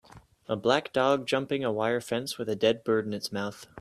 [0.47, 3.67] a black dog jumping a wire fence with a dead bird in his mouth